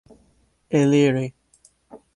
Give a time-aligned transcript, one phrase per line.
[0.79, 1.25] eliri